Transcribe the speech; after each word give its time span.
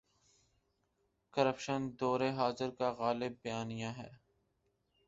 Corruption 1.33 1.81
دور 1.99 2.21
حاضر 2.29 2.69
کا 2.69 2.89
غالب 2.91 3.33
بیانیہ 3.41 3.87
ہے۔ 3.97 4.09